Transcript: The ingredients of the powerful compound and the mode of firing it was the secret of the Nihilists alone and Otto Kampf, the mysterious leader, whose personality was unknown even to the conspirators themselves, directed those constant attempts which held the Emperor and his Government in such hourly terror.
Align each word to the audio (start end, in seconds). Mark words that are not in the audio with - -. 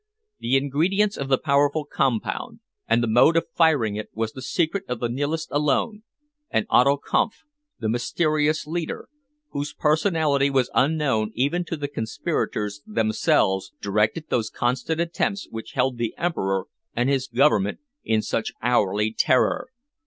The 0.39 0.57
ingredients 0.57 1.15
of 1.15 1.27
the 1.27 1.37
powerful 1.37 1.85
compound 1.85 2.59
and 2.87 3.03
the 3.03 3.07
mode 3.07 3.37
of 3.37 3.49
firing 3.55 3.97
it 3.97 4.09
was 4.13 4.31
the 4.33 4.41
secret 4.41 4.83
of 4.89 4.99
the 4.99 5.07
Nihilists 5.09 5.51
alone 5.51 6.01
and 6.49 6.65
Otto 6.71 6.97
Kampf, 6.97 7.43
the 7.77 7.87
mysterious 7.87 8.65
leader, 8.65 9.09
whose 9.51 9.73
personality 9.75 10.49
was 10.49 10.71
unknown 10.73 11.29
even 11.35 11.63
to 11.65 11.77
the 11.77 11.87
conspirators 11.87 12.81
themselves, 12.87 13.73
directed 13.79 14.29
those 14.29 14.49
constant 14.49 14.99
attempts 14.99 15.47
which 15.51 15.73
held 15.73 15.99
the 15.99 16.15
Emperor 16.17 16.65
and 16.95 17.07
his 17.07 17.27
Government 17.27 17.77
in 18.03 18.23
such 18.23 18.53
hourly 18.63 19.13
terror. 19.13 19.67